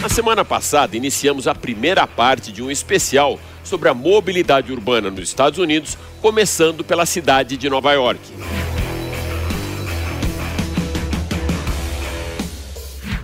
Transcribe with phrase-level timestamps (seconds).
[0.00, 5.28] Na semana passada, iniciamos a primeira parte de um especial sobre a mobilidade urbana nos
[5.28, 8.20] Estados Unidos, começando pela cidade de Nova York.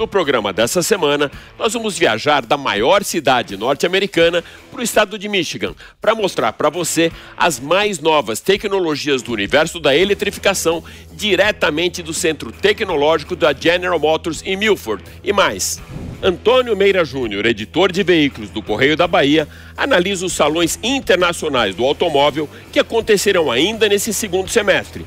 [0.03, 5.29] No programa dessa semana, nós vamos viajar da maior cidade norte-americana para o estado de
[5.29, 10.82] Michigan, para mostrar para você as mais novas tecnologias do universo da eletrificação
[11.12, 15.80] diretamente do Centro Tecnológico da General Motors em Milford e mais.
[16.21, 21.84] Antônio Meira Júnior, editor de veículos do Correio da Bahia, analisa os salões internacionais do
[21.84, 25.07] automóvel que acontecerão ainda nesse segundo semestre.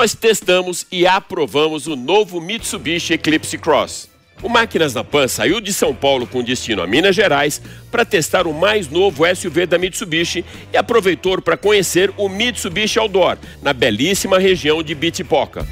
[0.00, 4.08] Nós testamos e aprovamos o novo Mitsubishi Eclipse Cross.
[4.42, 7.60] O Máquinas na Pan saiu de São Paulo com destino a Minas Gerais
[7.90, 13.36] para testar o mais novo SUV da Mitsubishi e aproveitou para conhecer o Mitsubishi Outdoor,
[13.60, 15.68] na belíssima região de Bitipoca.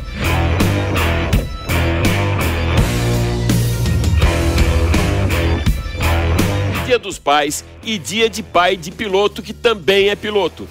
[6.84, 10.68] Dia dos Pais e dia de pai de piloto que também é piloto.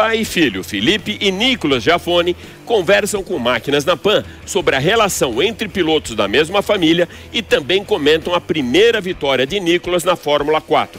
[0.00, 2.34] Pai e filho, Felipe e Nicolas Jafone,
[2.64, 7.84] conversam com Máquinas na Pan sobre a relação entre pilotos da mesma família e também
[7.84, 10.98] comentam a primeira vitória de Nicolas na Fórmula 4.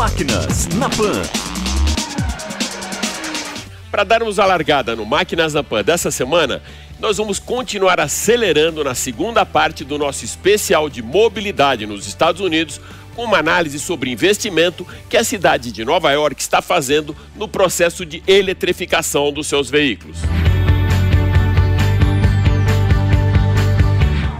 [0.00, 1.20] Máquinas na Pan.
[3.90, 6.62] Para darmos a largada no Máquinas na Pan dessa semana,
[6.98, 12.80] nós vamos continuar acelerando na segunda parte do nosso especial de mobilidade nos Estados Unidos,
[13.14, 18.06] com uma análise sobre investimento que a cidade de Nova York está fazendo no processo
[18.06, 20.16] de eletrificação dos seus veículos.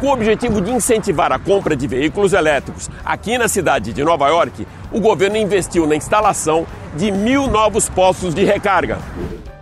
[0.01, 4.29] Com o objetivo de incentivar a compra de veículos elétricos aqui na cidade de Nova
[4.29, 6.67] York, o governo investiu na instalação
[6.97, 8.97] de mil novos postos de recarga.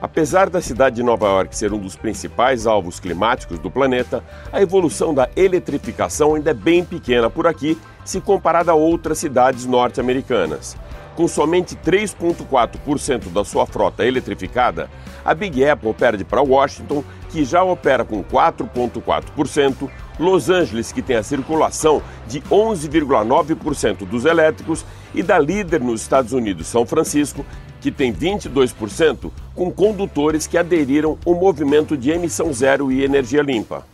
[0.00, 4.22] Apesar da cidade de Nova York ser um dos principais alvos climáticos do planeta,
[4.53, 9.66] a evolução da eletrificação ainda é bem pequena por aqui se comparada a outras cidades
[9.66, 10.76] norte-americanas.
[11.19, 14.89] Com somente 3,4% da sua frota eletrificada,
[15.25, 21.17] a Big Apple perde para Washington, que já opera com 4,4%, Los Angeles, que tem
[21.17, 27.45] a circulação de 11,9% dos elétricos, e da líder nos Estados Unidos, São Francisco,
[27.81, 33.85] que tem 22%, com condutores que aderiram ao movimento de emissão zero e energia limpa.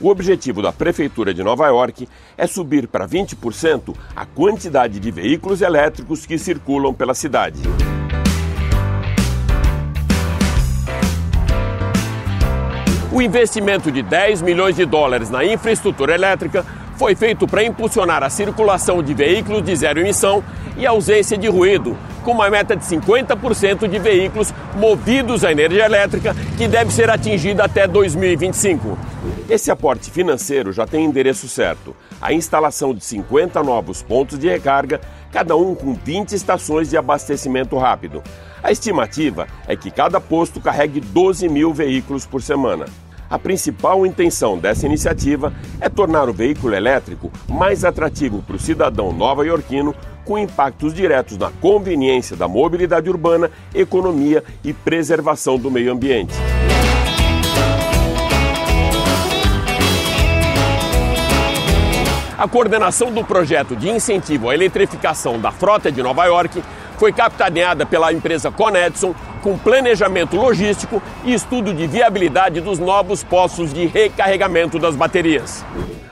[0.00, 5.60] O objetivo da Prefeitura de Nova York é subir para 20% a quantidade de veículos
[5.60, 7.60] elétricos que circulam pela cidade.
[13.12, 16.64] O investimento de 10 milhões de dólares na infraestrutura elétrica
[16.96, 20.42] foi feito para impulsionar a circulação de veículos de zero emissão
[20.78, 26.34] e ausência de ruído, com uma meta de 50% de veículos movidos à energia elétrica,
[26.56, 28.98] que deve ser atingida até 2025.
[29.48, 35.00] Esse aporte financeiro já tem endereço certo: a instalação de 50 novos pontos de recarga,
[35.32, 38.22] cada um com 20 estações de abastecimento rápido.
[38.62, 42.86] A estimativa é que cada posto carregue 12 mil veículos por semana.
[43.30, 49.12] A principal intenção dessa iniciativa é tornar o veículo elétrico mais atrativo para o cidadão
[49.12, 49.94] nova-iorquino,
[50.24, 56.34] com impactos diretos na conveniência da mobilidade urbana, economia e preservação do meio ambiente.
[62.40, 66.62] A coordenação do projeto de incentivo à eletrificação da frota de Nova York
[66.96, 73.74] foi capitaneada pela empresa Conedson, com planejamento logístico e estudo de viabilidade dos novos postos
[73.74, 75.62] de recarregamento das baterias.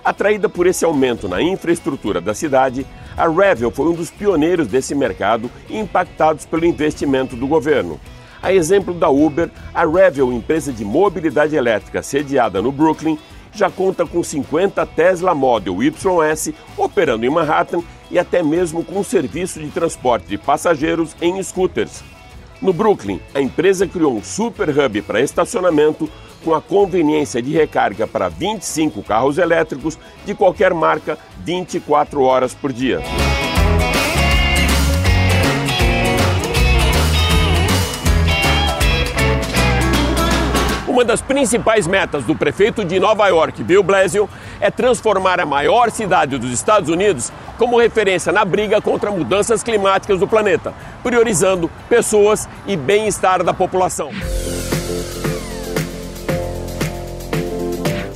[0.05, 2.87] Atraída por esse aumento na infraestrutura da cidade,
[3.19, 8.01] a Revel foi um dos pioneiros desse mercado impactados pelo investimento do governo.
[8.41, 13.19] A exemplo da Uber, a Revel, empresa de mobilidade elétrica sediada no Brooklyn,
[13.53, 19.05] já conta com 50 Tesla Model YS operando em Manhattan e até mesmo com um
[19.05, 22.05] serviço de transporte de passageiros em scooters.
[22.63, 26.09] No Brooklyn, a empresa criou um super hub para estacionamento
[26.45, 32.73] com a conveniência de recarga para 25 carros elétricos de qualquer marca 24 horas por
[32.73, 33.01] dia.
[40.99, 44.29] Uma das principais metas do prefeito de Nova York, Bill Blasio,
[44.61, 50.19] é transformar a maior cidade dos Estados Unidos como referência na briga contra mudanças climáticas
[50.19, 54.11] do planeta, priorizando pessoas e bem-estar da população.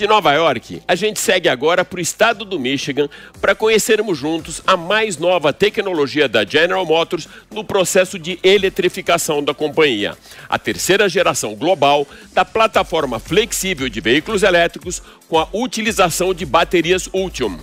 [0.02, 3.08] De Nova York, a gente segue agora para o estado do Michigan
[3.40, 9.54] para conhecermos juntos a mais nova tecnologia da General Motors no processo de eletrificação da
[9.54, 10.18] companhia.
[10.48, 12.04] A terceira geração global
[12.34, 17.56] da plataforma flexível de veículos elétricos com a utilização de baterias Ultium.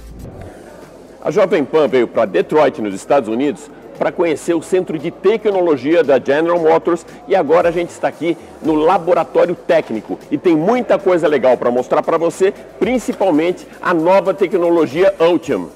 [1.21, 3.69] A Jovem Pan veio para Detroit, nos Estados Unidos,
[4.00, 8.38] para conhecer o centro de tecnologia da General Motors e agora a gente está aqui
[8.63, 14.34] no laboratório técnico e tem muita coisa legal para mostrar para você, principalmente a nova
[14.34, 15.68] tecnologia Ultium.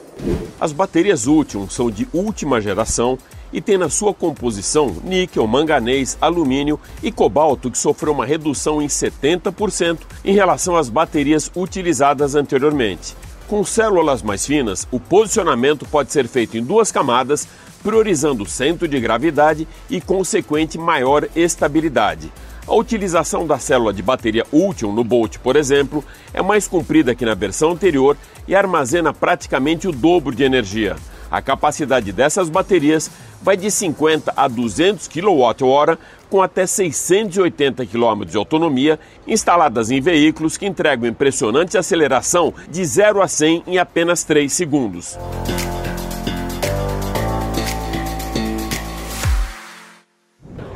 [0.59, 3.17] As baterias Ultium são de última geração
[3.51, 8.87] e tem na sua composição níquel, manganês, alumínio e cobalto que sofreu uma redução em
[8.87, 13.15] 70% em relação às baterias utilizadas anteriormente.
[13.53, 17.47] Com células mais finas, o posicionamento pode ser feito em duas camadas,
[17.83, 22.33] priorizando o centro de gravidade e consequente maior estabilidade.
[22.65, 26.03] A utilização da célula de bateria Ultium no Bolt, por exemplo,
[26.33, 28.17] é mais comprida que na versão anterior
[28.47, 30.95] e armazena praticamente o dobro de energia.
[31.33, 33.09] A capacidade dessas baterias
[33.41, 35.97] vai de 50 a 200 kWh,
[36.29, 43.19] com até 680 km de autonomia, instaladas em veículos que entregam impressionante aceleração de 0
[43.19, 45.17] a 100 em apenas 3 segundos.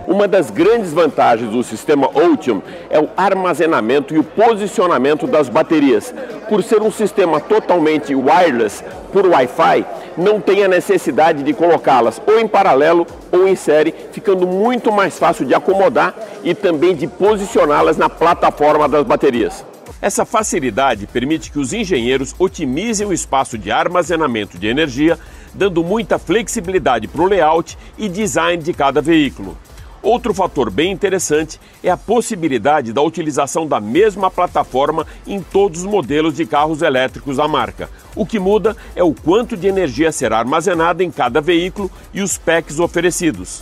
[0.07, 6.11] Uma das grandes vantagens do sistema Ultium é o armazenamento e o posicionamento das baterias.
[6.49, 9.85] Por ser um sistema totalmente wireless por Wi-Fi,
[10.17, 15.17] não tem a necessidade de colocá-las ou em paralelo ou em série, ficando muito mais
[15.19, 19.63] fácil de acomodar e também de posicioná-las na plataforma das baterias.
[20.01, 25.17] Essa facilidade permite que os engenheiros otimizem o espaço de armazenamento de energia,
[25.53, 29.57] dando muita flexibilidade para o layout e design de cada veículo.
[30.07, 35.85] Outro fator bem interessante é a possibilidade da utilização da mesma plataforma em todos os
[35.85, 37.89] modelos de carros elétricos da marca.
[38.15, 42.37] O que muda é o quanto de energia será armazenada em cada veículo e os
[42.37, 43.61] packs oferecidos.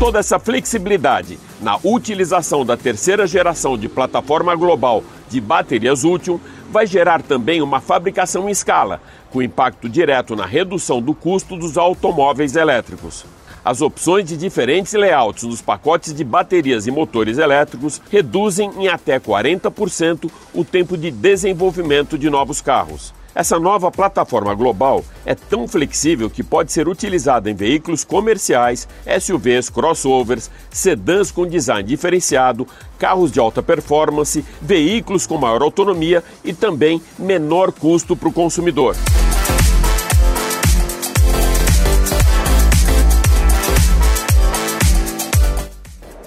[0.00, 6.40] Toda essa flexibilidade na utilização da terceira geração de plataforma global de baterias útil
[6.70, 9.00] vai gerar também uma fabricação em escala,
[9.34, 13.24] com impacto direto na redução do custo dos automóveis elétricos.
[13.64, 19.18] As opções de diferentes layouts nos pacotes de baterias e motores elétricos reduzem em até
[19.18, 23.12] 40% o tempo de desenvolvimento de novos carros.
[23.34, 28.86] Essa nova plataforma global é tão flexível que pode ser utilizada em veículos comerciais,
[29.20, 32.64] SUVs, crossovers, sedãs com design diferenciado,
[32.96, 38.94] carros de alta performance, veículos com maior autonomia e também menor custo para o consumidor.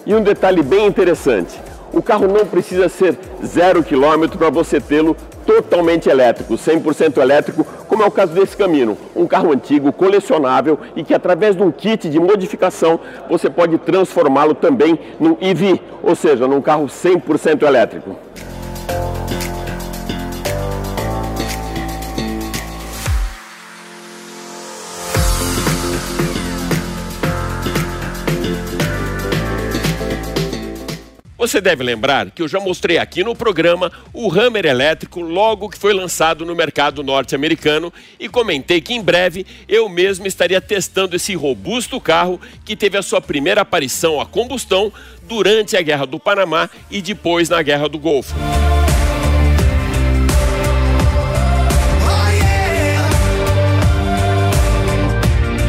[0.05, 1.57] E um detalhe bem interessante:
[1.93, 5.15] o carro não precisa ser zero quilômetro para você tê-lo
[5.47, 11.03] totalmente elétrico, 100% elétrico, como é o caso desse Camino, um carro antigo, colecionável e
[11.03, 12.99] que através de um kit de modificação
[13.29, 18.17] você pode transformá-lo também num EV, ou seja, num carro 100% elétrico.
[31.47, 35.77] Você deve lembrar que eu já mostrei aqui no programa o Hammer elétrico logo que
[35.77, 41.35] foi lançado no mercado norte-americano e comentei que em breve eu mesmo estaria testando esse
[41.35, 44.91] robusto carro que teve a sua primeira aparição a combustão
[45.23, 48.35] durante a Guerra do Panamá e depois na Guerra do Golfo.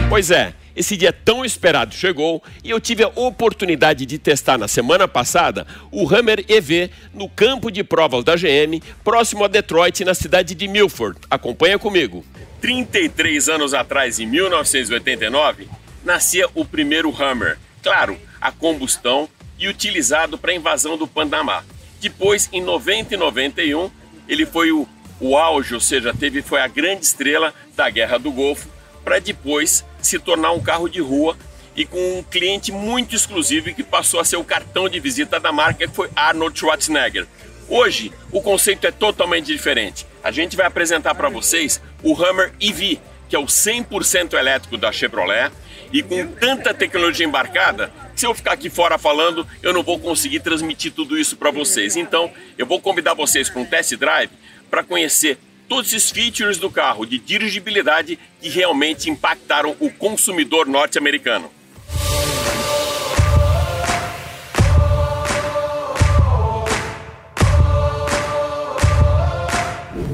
[0.08, 4.68] Pois é, esse dia tão esperado chegou e eu tive a oportunidade de testar na
[4.68, 10.14] semana passada o Hammer EV no campo de provas da GM, próximo a Detroit, na
[10.14, 11.18] cidade de Milford.
[11.28, 12.24] Acompanha comigo.
[12.60, 15.68] 33 anos atrás, em 1989,
[16.04, 17.58] nascia o primeiro Hammer.
[17.82, 21.64] Claro, a combustão e utilizado para a invasão do Panamá.
[22.00, 23.90] Depois, em 90 e 91,
[24.28, 24.86] ele foi o,
[25.18, 28.68] o auge, ou seja, teve, foi a grande estrela da Guerra do Golfo,
[29.08, 31.34] para depois se tornar um carro de rua
[31.74, 35.50] e com um cliente muito exclusivo que passou a ser o cartão de visita da
[35.50, 37.26] marca, que foi Arnold Schwarzenegger.
[37.70, 40.06] Hoje, o conceito é totalmente diferente.
[40.22, 43.00] A gente vai apresentar para vocês o Hammer EV,
[43.30, 45.50] que é o 100% elétrico da Chevrolet
[45.90, 50.40] e com tanta tecnologia embarcada, se eu ficar aqui fora falando, eu não vou conseguir
[50.40, 51.96] transmitir tudo isso para vocês.
[51.96, 54.30] Então, eu vou convidar vocês para um test drive
[54.70, 61.50] para conhecer todos esses features do carro de dirigibilidade que realmente impactaram o consumidor norte-americano.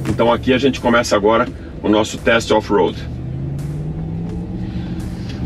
[0.08, 1.49] Então aqui a gente começa agora
[1.82, 2.96] o nosso teste off-road.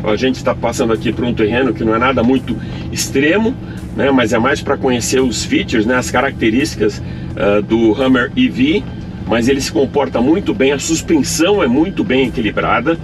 [0.05, 2.57] A gente está passando aqui por um terreno que não é nada muito
[2.93, 3.55] extremo,
[3.97, 8.85] né, mas é mais para conhecer os features, né, as características uh, do Hammer EV,
[9.29, 12.99] mas ele se comporta muito bem, a suspensão é muito bem equilibrada,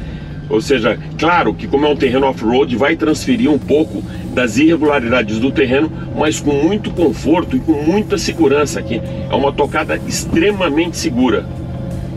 [0.48, 4.02] ou seja, claro que como é um terreno off-road, vai transferir um pouco
[4.32, 9.00] das irregularidades do terreno, mas com muito conforto e com muita segurança aqui.
[9.30, 11.46] É uma tocada extremamente segura.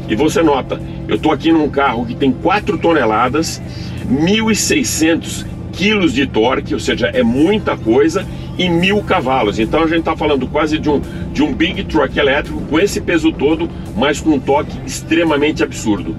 [0.09, 3.61] E você nota, eu estou aqui num carro que tem 4 toneladas,
[4.09, 8.25] 1.600 quilos de torque, ou seja, é muita coisa,
[8.57, 9.59] e mil cavalos.
[9.59, 12.99] Então a gente está falando quase de um, de um big truck elétrico com esse
[13.01, 16.15] peso todo, mas com um toque extremamente absurdo.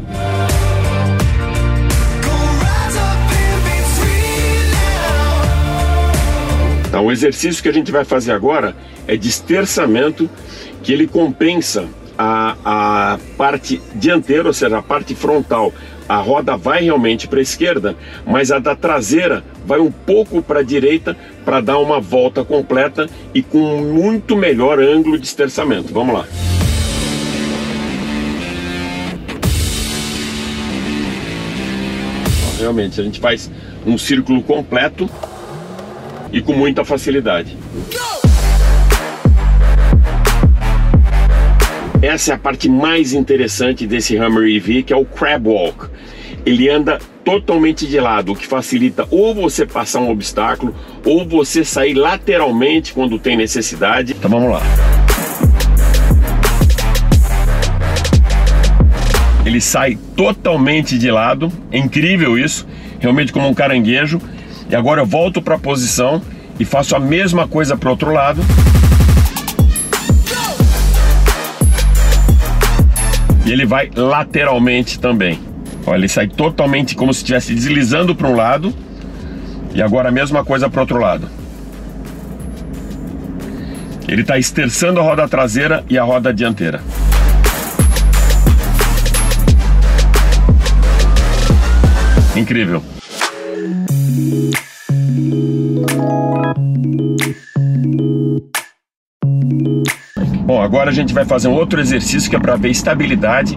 [6.89, 8.75] Então, o exercício que a gente vai fazer agora
[9.07, 10.29] é de esterçamento,
[10.83, 15.73] que ele compensa a, a parte dianteira, ou seja, a parte frontal.
[16.09, 17.95] A roda vai realmente para a esquerda,
[18.27, 23.07] mas a da traseira vai um pouco para a direita para dar uma volta completa
[23.35, 25.93] e com muito melhor ângulo de esterçamento.
[25.93, 26.27] Vamos lá.
[32.59, 33.51] Realmente, a gente faz
[33.87, 35.09] um círculo completo
[36.33, 37.57] e com muita facilidade.
[42.01, 45.87] Essa é a parte mais interessante desse Hammer EV, que é o Crab Walk.
[46.47, 50.73] Ele anda totalmente de lado, o que facilita ou você passar um obstáculo,
[51.05, 54.15] ou você sair lateralmente quando tem necessidade.
[54.17, 54.63] Então vamos lá.
[59.45, 62.65] Ele sai totalmente de lado, é incrível isso,
[63.01, 64.21] realmente como um caranguejo.
[64.71, 66.23] E agora eu volto para a posição
[66.61, 68.41] e faço a mesma coisa para o outro lado.
[73.49, 75.41] E ele vai lateralmente também.
[75.87, 78.75] Olha, ele sai totalmente como se estivesse deslizando para um lado.
[79.75, 81.31] E agora a mesma coisa para o outro lado.
[84.07, 86.83] Ele está esterçando a roda traseira e a roda dianteira.
[92.37, 92.83] Incrível.
[100.59, 103.57] Bom, agora a gente vai fazer um outro exercício que é para ver estabilidade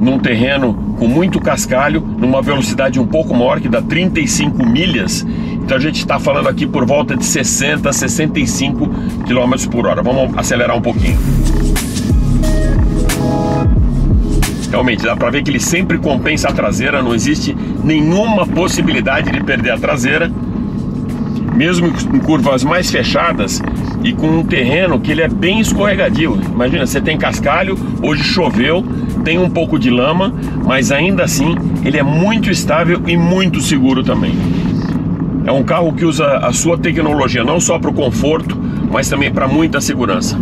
[0.00, 5.26] num terreno com muito cascalho, numa velocidade um pouco maior, que dá 35 milhas.
[5.54, 8.86] Então a gente está falando aqui por volta de 60, 65
[9.26, 10.04] km por hora.
[10.04, 11.18] Vamos acelerar um pouquinho.
[14.70, 19.42] Realmente, dá para ver que ele sempre compensa a traseira, não existe nenhuma possibilidade de
[19.42, 20.30] perder a traseira
[21.56, 23.62] mesmo em curvas mais fechadas
[24.04, 26.38] e com um terreno que ele é bem escorregadio.
[26.52, 28.84] Imagina, você tem cascalho, hoje choveu,
[29.24, 30.32] tem um pouco de lama,
[30.64, 34.34] mas ainda assim ele é muito estável e muito seguro também.
[35.46, 38.58] É um carro que usa a sua tecnologia não só para o conforto,
[38.90, 40.36] mas também para muita segurança.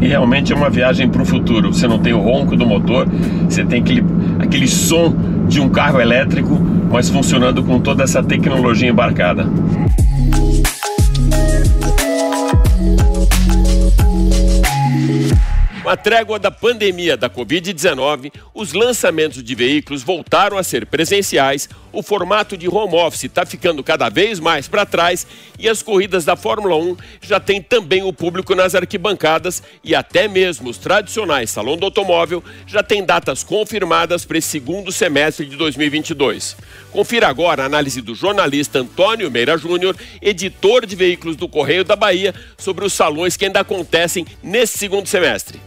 [0.00, 1.72] E realmente é uma viagem para o futuro.
[1.72, 3.08] Você não tem o ronco do motor,
[3.48, 4.04] você tem aquele,
[4.46, 5.14] aquele som
[5.48, 6.58] de um carro elétrico,
[6.90, 9.44] mas funcionando com toda essa tecnologia embarcada.
[15.82, 21.68] Com a trégua da pandemia da Covid-19, os lançamentos de veículos voltaram a ser presenciais,
[21.96, 25.26] o formato de home office está ficando cada vez mais para trás
[25.58, 30.28] e as corridas da Fórmula 1 já têm também o público nas arquibancadas e até
[30.28, 35.56] mesmo os tradicionais Salão do Automóvel já têm datas confirmadas para esse segundo semestre de
[35.56, 36.54] 2022.
[36.92, 41.96] Confira agora a análise do jornalista Antônio Meira Júnior, editor de veículos do Correio da
[41.96, 45.58] Bahia, sobre os salões que ainda acontecem nesse segundo semestre.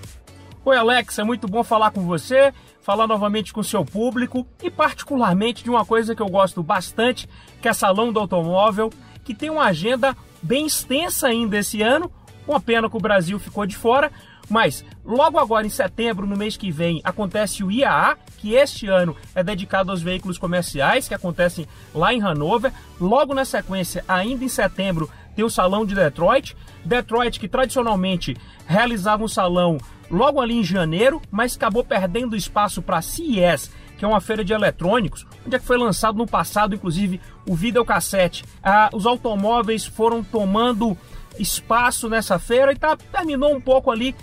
[0.64, 4.70] Oi, Alex, é muito bom falar com você, falar novamente com o seu público e,
[4.70, 7.28] particularmente, de uma coisa que eu gosto bastante,
[7.62, 8.90] que é Salão do Automóvel,
[9.24, 12.12] que tem uma agenda bem extensa ainda esse ano.
[12.48, 14.12] Uma pena que o Brasil ficou de fora,
[14.50, 19.16] Mas logo agora em setembro, no mês que vem, acontece o IAA, que este ano
[19.36, 22.74] é dedicado aos veículos comerciais, que acontecem lá em Hanover.
[23.00, 26.56] Logo na sequência, ainda em setembro, tem o Salão de Detroit.
[26.84, 29.78] Detroit, que tradicionalmente realizava um salão
[30.10, 34.44] logo ali em janeiro, mas acabou perdendo espaço para a CES, que é uma feira
[34.44, 38.46] de eletrônicos, onde é que foi lançado no passado, inclusive, o videocassete.
[38.64, 40.98] Ah, os automóveis foram tomando
[41.38, 44.16] espaço nessa feira e tá, terminou um pouco ali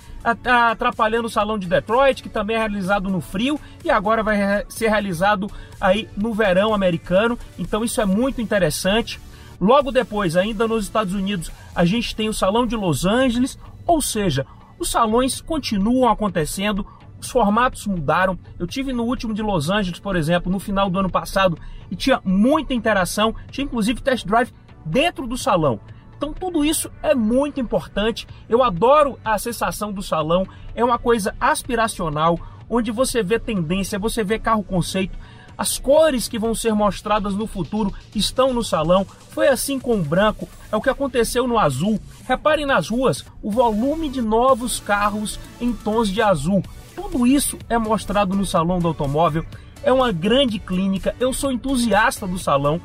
[0.70, 4.88] atrapalhando o Salão de Detroit, que também é realizado no frio e agora vai ser
[4.88, 7.38] realizado aí no verão americano.
[7.58, 9.20] Então isso é muito interessante.
[9.60, 14.02] Logo depois, ainda nos Estados Unidos, a gente tem o Salão de Los Angeles, ou
[14.02, 14.46] seja,
[14.78, 16.86] os salões continuam acontecendo,
[17.18, 18.38] os formatos mudaram.
[18.58, 21.58] Eu tive no último de Los Angeles, por exemplo, no final do ano passado,
[21.90, 24.52] e tinha muita interação, tinha inclusive test drive
[24.84, 25.80] dentro do salão.
[26.16, 28.26] Então tudo isso é muito importante.
[28.48, 34.24] Eu adoro a sensação do salão, é uma coisa aspiracional, onde você vê tendência, você
[34.24, 35.16] vê carro conceito,
[35.56, 39.06] as cores que vão ser mostradas no futuro estão no salão.
[39.30, 42.00] Foi assim com o branco, é o que aconteceu no azul.
[42.26, 46.62] Reparem nas ruas o volume de novos carros em tons de azul.
[46.94, 49.44] Tudo isso é mostrado no salão do automóvel.
[49.82, 51.14] É uma grande clínica.
[51.20, 52.80] Eu sou entusiasta do salão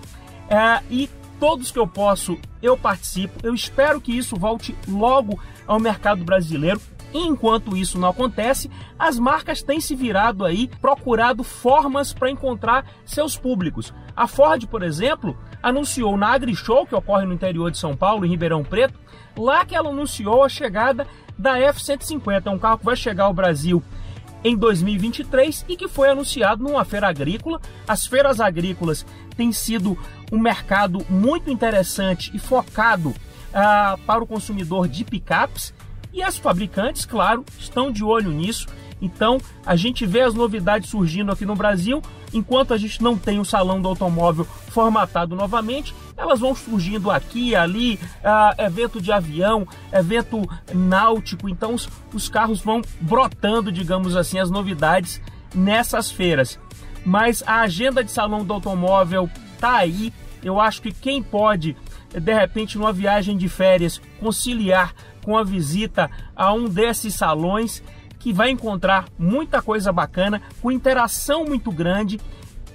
[0.50, 1.10] é, e
[1.40, 3.40] todos que eu posso eu participo.
[3.42, 6.80] Eu espero que isso volte logo ao mercado brasileiro.
[7.14, 13.36] Enquanto isso não acontece, as marcas têm se virado aí, procurado formas para encontrar seus
[13.36, 13.94] públicos.
[14.16, 18.30] A Ford, por exemplo, anunciou na AgriShow, que ocorre no interior de São Paulo, em
[18.30, 19.00] Ribeirão Preto,
[19.38, 21.06] lá que ela anunciou a chegada
[21.38, 23.84] da F-150, um carro que vai chegar ao Brasil
[24.44, 27.60] em 2023 e que foi anunciado numa feira agrícola.
[27.88, 29.98] As feiras agrícolas têm sido
[30.32, 33.14] um mercado muito interessante e focado
[33.54, 35.74] ah, para o consumidor de picapes
[36.14, 38.68] e as fabricantes, claro, estão de olho nisso.
[39.02, 42.02] Então a gente vê as novidades surgindo aqui no Brasil,
[42.34, 47.56] enquanto a gente não tem o salão do automóvel formatado novamente, elas vão surgindo aqui,
[47.56, 54.38] ali, uh, evento de avião, evento náutico, então os, os carros vão brotando, digamos assim,
[54.38, 55.20] as novidades
[55.54, 56.60] nessas feiras.
[57.04, 60.14] Mas a agenda de salão do automóvel tá aí.
[60.44, 61.76] Eu acho que quem pode,
[62.14, 64.94] de repente, numa viagem de férias, conciliar
[65.24, 67.84] com a visita a um desses salões
[68.20, 72.20] que vai encontrar muita coisa bacana, com interação muito grande.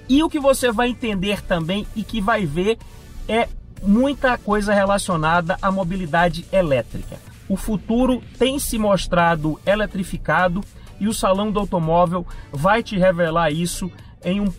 [0.09, 2.77] E o que você vai entender também e que vai ver
[3.27, 3.47] é
[3.81, 7.17] muita coisa relacionada à mobilidade elétrica.
[7.47, 10.61] O futuro tem se mostrado eletrificado
[10.99, 13.91] e o salão do automóvel vai te revelar isso
[14.23, 14.51] em um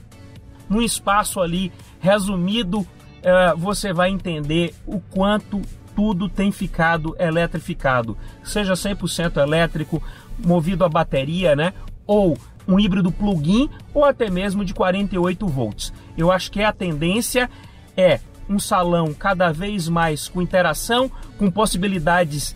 [0.69, 2.87] num espaço ali resumido.
[3.23, 5.61] É, você vai entender o quanto
[5.99, 10.01] tudo tem ficado eletrificado, seja 100% elétrico,
[10.39, 11.73] movido a bateria, né?
[12.07, 15.93] Ou um híbrido plug-in ou até mesmo de 48 volts.
[16.17, 17.51] Eu acho que a tendência
[17.97, 22.55] é um salão cada vez mais com interação, com possibilidades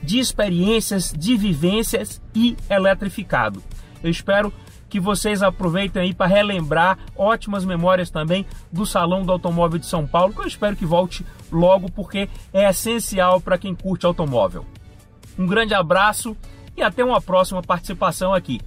[0.00, 3.60] de experiências, de vivências e eletrificado.
[4.04, 4.52] Eu espero
[4.88, 10.06] que vocês aproveitem aí para relembrar ótimas memórias também do Salão do Automóvel de São
[10.06, 14.64] Paulo, que eu espero que volte logo porque é essencial para quem curte automóvel.
[15.38, 16.36] Um grande abraço
[16.76, 18.60] e até uma próxima participação aqui.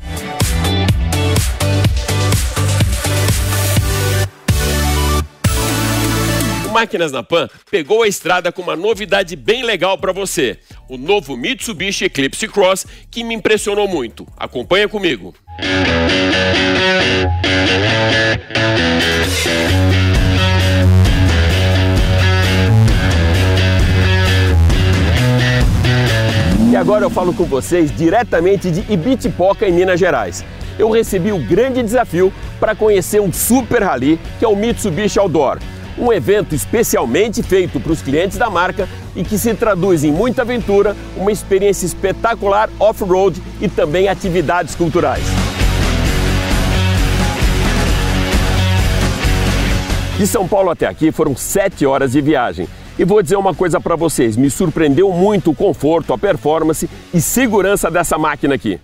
[6.71, 10.57] Máquinas na Pan pegou a estrada com uma novidade bem legal para você.
[10.89, 14.25] O novo Mitsubishi Eclipse Cross que me impressionou muito.
[14.38, 15.36] Acompanha comigo.
[26.69, 30.43] E agora eu falo com vocês diretamente de Ibitipoca, em Minas Gerais.
[30.80, 35.60] Eu recebi o grande desafio para conhecer um super rally que é o Mitsubishi Outdoor
[35.97, 40.41] um evento especialmente feito para os clientes da marca e que se traduz em muita
[40.41, 45.40] aventura, uma experiência espetacular off-road e também atividades culturais.
[50.21, 52.67] De São Paulo até aqui foram sete horas de viagem.
[52.99, 57.19] E vou dizer uma coisa para vocês: me surpreendeu muito o conforto, a performance e
[57.19, 58.79] segurança dessa máquina aqui.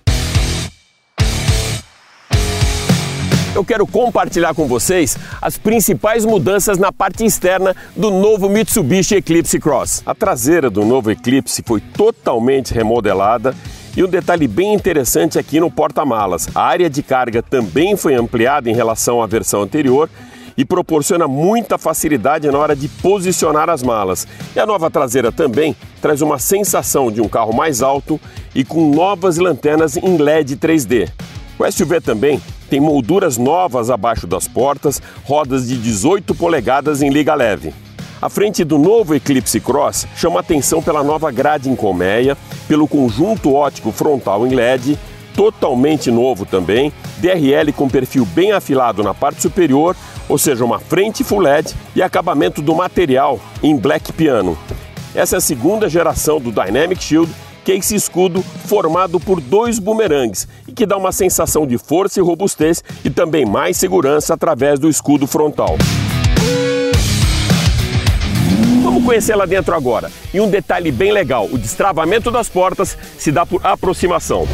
[3.56, 9.60] eu quero compartilhar com vocês as principais mudanças na parte externa do novo Mitsubishi Eclipse
[9.60, 10.04] Cross.
[10.06, 13.56] A traseira do novo Eclipse foi totalmente remodelada
[13.96, 18.70] e um detalhe bem interessante aqui no porta-malas: a área de carga também foi ampliada
[18.70, 20.08] em relação à versão anterior
[20.58, 24.28] e proporciona muita facilidade na hora de posicionar as malas.
[24.56, 28.20] E a nova traseira também traz uma sensação de um carro mais alto
[28.56, 31.10] e com novas lanternas em LED 3D.
[31.60, 37.34] O SUV também tem molduras novas abaixo das portas, rodas de 18 polegadas em liga
[37.34, 37.74] leve.
[38.20, 42.36] A frente do novo Eclipse Cross chama atenção pela nova grade em colmeia,
[42.68, 44.98] pelo conjunto ótico frontal em LED,
[45.36, 49.96] totalmente novo também, DRL com perfil bem afilado na parte superior,
[50.30, 54.58] ou seja, uma frente full LED e acabamento do material em black piano.
[55.16, 57.32] Essa é a segunda geração do Dynamic Shield,
[57.64, 62.20] que é esse escudo formado por dois bumerangues e que dá uma sensação de força
[62.20, 65.78] e robustez e também mais segurança através do escudo frontal.
[68.84, 70.10] Vamos conhecer lá dentro agora.
[70.34, 74.48] E um detalhe bem legal: o destravamento das portas se dá por aproximação.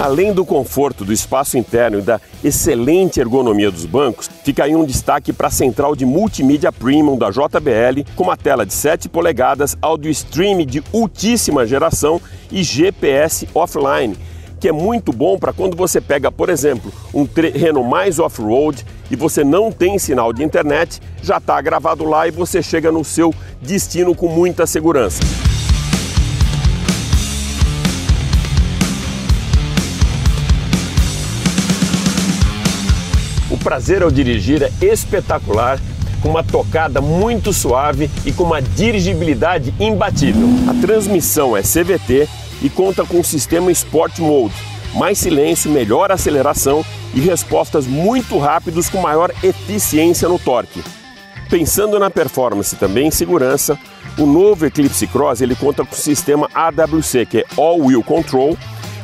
[0.00, 4.84] Além do conforto do espaço interno e da excelente ergonomia dos bancos, fica aí um
[4.84, 9.76] destaque para a central de multimídia premium da JBL, com uma tela de 7 polegadas,
[9.82, 14.16] áudio stream de ultíssima geração e GPS offline,
[14.60, 19.16] que é muito bom para quando você pega, por exemplo, um terreno mais off-road e
[19.16, 23.34] você não tem sinal de internet, já está gravado lá e você chega no seu
[23.60, 25.47] destino com muita segurança.
[33.68, 35.78] Prazer ao dirigir é espetacular,
[36.22, 40.48] com uma tocada muito suave e com uma dirigibilidade imbatível.
[40.66, 42.26] A transmissão é CVT
[42.62, 44.54] e conta com o sistema Sport Mode,
[44.94, 50.82] mais silêncio, melhor aceleração e respostas muito rápidas com maior eficiência no torque.
[51.50, 53.78] Pensando na performance também em segurança,
[54.16, 58.56] o novo Eclipse Cross ele conta com o sistema AWC, que é All Wheel Control,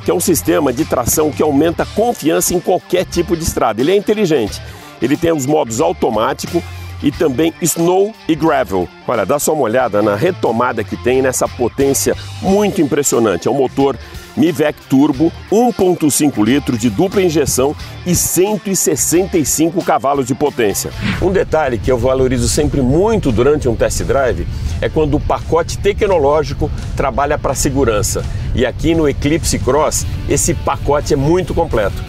[0.05, 3.81] que é um sistema de tração que aumenta a confiança em qualquer tipo de estrada.
[3.81, 4.61] Ele é inteligente.
[5.01, 6.63] Ele tem os modos automático
[7.03, 8.89] e também snow e gravel.
[9.07, 13.49] Olha, dá só uma olhada na retomada que tem nessa potência muito impressionante.
[13.49, 13.97] É um motor
[14.37, 17.75] Mivec Turbo 1.5 litros de dupla injeção
[18.07, 20.91] e 165 cavalos de potência.
[21.23, 24.47] Um detalhe que eu valorizo sempre muito durante um test drive
[24.81, 28.25] é quando o pacote tecnológico trabalha para segurança.
[28.55, 32.03] E aqui no Eclipse Cross esse pacote é muito completo.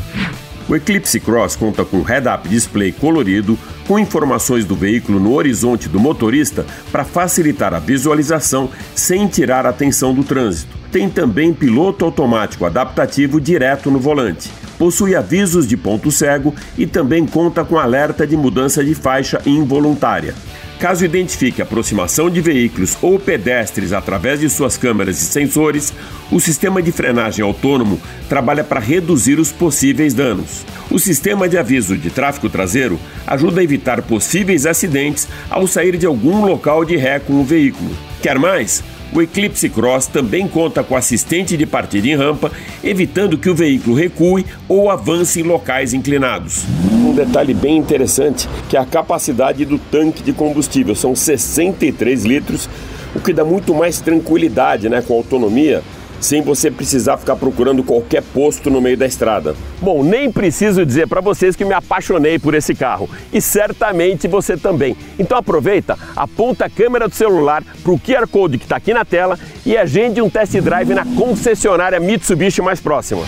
[0.67, 5.99] O Eclipse Cross conta com head-up display colorido, com informações do veículo no horizonte do
[5.99, 10.75] motorista para facilitar a visualização sem tirar a atenção do trânsito.
[10.91, 14.49] Tem também piloto automático adaptativo direto no volante.
[14.75, 20.33] Possui avisos de ponto cego e também conta com alerta de mudança de faixa involuntária.
[20.79, 25.93] Caso identifique aproximação de veículos ou pedestres através de suas câmeras e sensores,
[26.29, 30.65] o sistema de frenagem autônomo trabalha para reduzir os possíveis danos.
[30.91, 36.05] O sistema de aviso de tráfego traseiro ajuda a evitar possíveis acidentes ao sair de
[36.05, 37.95] algum local de ré com o veículo.
[38.21, 38.83] Quer mais?
[39.13, 42.51] O Eclipse Cross também conta com assistente de partida em rampa,
[42.83, 46.63] evitando que o veículo recue ou avance em locais inclinados.
[46.91, 52.69] Um detalhe bem interessante que é a capacidade do tanque de combustível, são 63 litros,
[53.15, 55.81] o que dá muito mais tranquilidade, né, com autonomia
[56.25, 59.55] sem você precisar ficar procurando qualquer posto no meio da estrada.
[59.79, 64.57] Bom, nem preciso dizer para vocês que me apaixonei por esse carro e certamente você
[64.57, 64.97] também.
[65.19, 69.05] Então aproveita, aponta a câmera do celular para o QR Code que está aqui na
[69.05, 73.21] tela e agende um test drive na concessionária Mitsubishi mais próxima.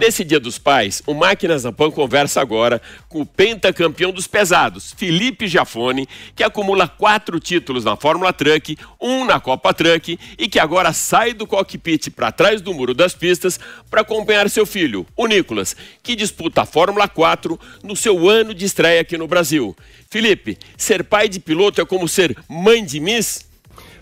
[0.00, 4.94] Nesse Dia dos Pais, o Máquinas da Pan conversa agora com o pentacampeão dos pesados,
[4.96, 10.58] Felipe Jafone, que acumula quatro títulos na Fórmula Truck, um na Copa Truck e que
[10.58, 13.60] agora sai do cockpit para trás do muro das pistas
[13.90, 18.64] para acompanhar seu filho, o Nicolas, que disputa a Fórmula 4 no seu ano de
[18.64, 19.76] estreia aqui no Brasil.
[20.08, 23.44] Felipe, ser pai de piloto é como ser mãe de Miss?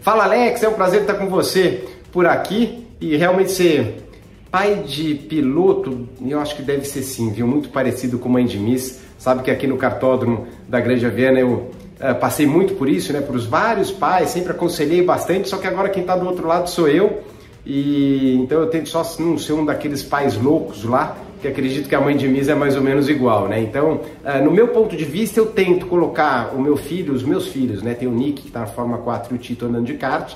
[0.01, 4.08] Fala Alex, é um prazer estar com você por aqui e realmente ser
[4.51, 7.47] Pai de piloto, eu acho que deve ser sim, viu?
[7.47, 8.99] Muito parecido com mãe de Miss.
[9.19, 13.21] Sabe que aqui no cartódromo da Grande Viana eu uh, passei muito por isso, né?
[13.21, 16.71] Por os vários pais, sempre aconselhei bastante, só que agora quem está do outro lado
[16.71, 17.23] sou eu.
[17.67, 21.95] E então eu tento só não ser um daqueles pais loucos lá, que acredito que
[21.95, 23.61] a mãe de Miss é mais ou menos igual, né?
[23.61, 27.49] Então, uh, no meu ponto de vista, eu tento colocar o meu filho, os meus
[27.49, 27.93] filhos, né?
[27.93, 30.35] Tem o Nick que está na Forma 4 e o Tito andando de kart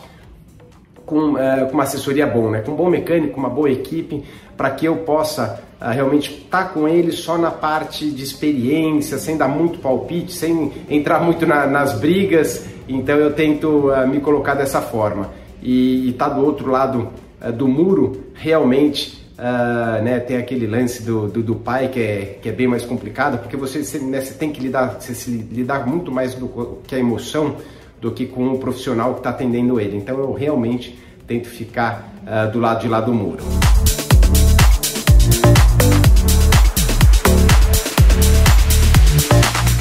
[1.12, 2.60] com, uh, com uma assessoria boa, né?
[2.62, 4.24] com um bom mecânico, uma boa equipe,
[4.56, 9.18] para que eu possa uh, realmente estar tá com ele só na parte de experiência,
[9.18, 12.64] sem dar muito palpite, sem entrar muito na, nas brigas.
[12.88, 15.30] Então eu tento uh, me colocar dessa forma.
[15.62, 17.10] E estar tá do outro lado
[17.54, 22.48] do muro realmente Uh, né, tem aquele lance do, do, do, pai que é, que
[22.48, 25.84] é bem mais complicado, porque você, você, né, você tem que lidar, você se lidar
[25.84, 27.56] muito mais do que a emoção
[28.02, 29.96] do que com o profissional que está atendendo ele.
[29.96, 33.44] Então eu realmente tento ficar uh, do lado de lá do muro.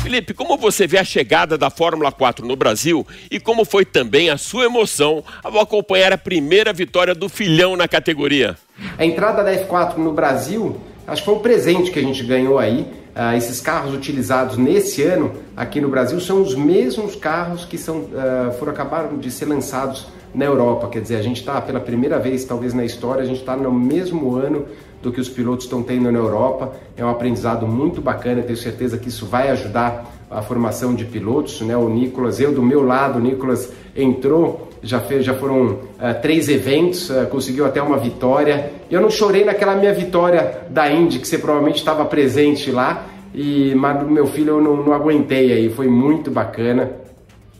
[0.04, 4.30] Felipe, como você vê a chegada da Fórmula 4 no Brasil e como foi também
[4.30, 8.56] a sua emoção ao acompanhar a primeira vitória do filhão na categoria?
[9.00, 12.60] A entrada da F4 no Brasil, acho que foi um presente que a gente ganhou
[12.60, 12.86] aí.
[13.15, 17.97] Uh, esses carros utilizados nesse ano aqui no Brasil são os mesmos carros que são,
[17.97, 20.88] uh, foram acabaram de ser lançados na Europa.
[20.88, 23.71] Quer dizer, a gente está pela primeira vez, talvez na história, a gente está no
[23.71, 24.65] mesmo ano
[25.02, 26.74] do que os pilotos estão tendo na Europa.
[26.95, 31.62] É um aprendizado muito bacana, tenho certeza que isso vai ajudar a formação de pilotos.
[31.62, 31.76] Né?
[31.76, 35.80] O Nicolas, eu do meu lado, o Nicolas entrou, já, fez, já foram uh,
[36.22, 38.72] três eventos, uh, conseguiu até uma vitória.
[38.89, 43.76] Eu não chorei naquela minha vitória da Indy, que você provavelmente estava presente lá, e,
[43.76, 46.91] mas meu filho eu não, não aguentei aí, foi muito bacana.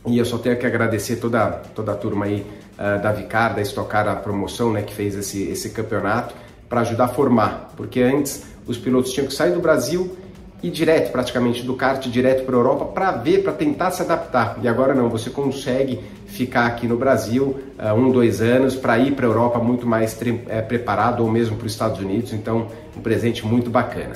[0.06, 3.60] E eu só tenho que agradecer toda, toda a turma aí uh, da Vicar, da
[3.60, 6.34] Estocar, a promoção né, que fez esse, esse campeonato
[6.68, 10.16] para ajudar a formar, porque antes os pilotos tinham que sair do Brasil
[10.62, 14.58] e direto praticamente do kart direto para a Europa para ver, para tentar se adaptar.
[14.62, 19.12] E agora não, você consegue ficar aqui no Brasil uh, um, dois anos para ir
[19.12, 20.16] para a Europa muito mais
[20.48, 22.32] é, preparado ou mesmo para os Estados Unidos.
[22.32, 24.12] Então, um presente muito bacana.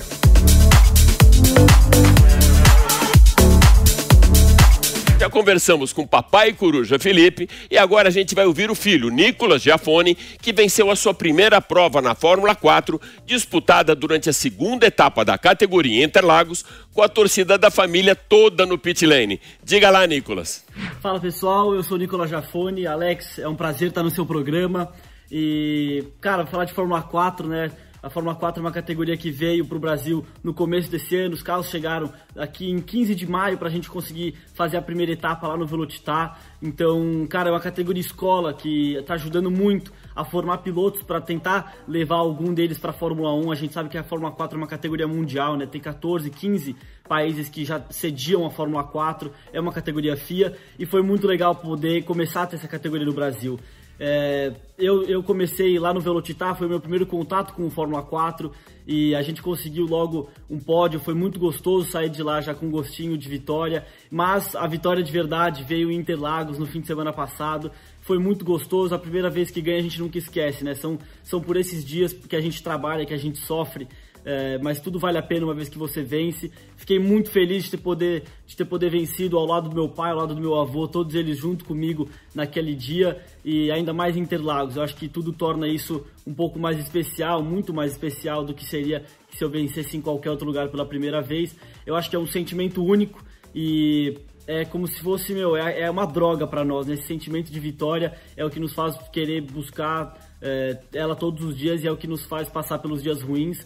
[5.27, 9.61] Já conversamos com papai coruja Felipe e agora a gente vai ouvir o filho, Nicolas
[9.61, 15.25] Giafone, que venceu a sua primeira prova na Fórmula 4, disputada durante a segunda etapa
[15.25, 16.63] da categoria Interlagos,
[16.93, 19.41] com a torcida da família toda no pit lane.
[19.61, 20.63] Diga lá, Nicolas.
[21.01, 22.87] Fala pessoal, eu sou Nicolas Giafone.
[22.87, 24.93] Alex, é um prazer estar no seu programa.
[25.29, 27.69] E, cara, falar de Fórmula 4, né?
[28.07, 31.33] A Fórmula 4 é uma categoria que veio para o Brasil no começo desse ano.
[31.33, 35.11] Os carros chegaram aqui em 15 de maio para a gente conseguir fazer a primeira
[35.11, 36.39] etapa lá no Velocitar.
[36.61, 41.79] Então, cara, é uma categoria escola que está ajudando muito a formar pilotos para tentar
[41.85, 43.51] levar algum deles para a Fórmula 1.
[43.51, 45.65] A gente sabe que a Fórmula 4 é uma categoria mundial, né?
[45.65, 46.77] Tem 14, 15
[47.09, 49.29] países que já cediam a Fórmula 4.
[49.51, 53.11] É uma categoria FIA e foi muito legal poder começar a ter essa categoria no
[53.11, 53.59] Brasil.
[53.99, 58.03] É, eu, eu comecei lá no Velocitar, foi o meu primeiro contato com o Fórmula
[58.03, 58.51] 4
[58.85, 62.67] e a gente conseguiu logo um pódio, foi muito gostoso sair de lá já com
[62.67, 66.87] um gostinho de vitória, mas a vitória de verdade veio em Interlagos no fim de
[66.87, 70.75] semana passado, foi muito gostoso, a primeira vez que ganha a gente nunca esquece, né?
[70.75, 73.87] São, são por esses dias que a gente trabalha, que a gente sofre
[74.29, 76.51] é, mas tudo vale a pena uma vez que você vence.
[76.75, 80.11] Fiquei muito feliz de ter, poder, de ter poder vencido ao lado do meu pai,
[80.11, 84.75] ao lado do meu avô, todos eles junto comigo naquele dia e ainda mais Interlagos.
[84.75, 88.65] Eu acho que tudo torna isso um pouco mais especial, muito mais especial do que
[88.65, 91.55] seria se eu vencesse em qualquer outro lugar pela primeira vez.
[91.85, 93.23] Eu acho que é um sentimento único
[93.55, 94.13] e
[94.45, 96.95] é como se fosse, meu, é, é uma droga para nós, né?
[96.95, 101.57] Esse sentimento de vitória é o que nos faz querer buscar é, ela todos os
[101.57, 103.65] dias e é o que nos faz passar pelos dias ruins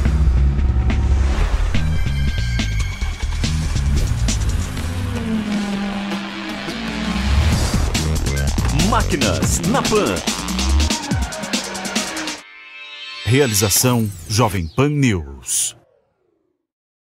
[8.91, 10.15] Máquinas na Pan.
[13.25, 15.80] Realização Jovem Pan News.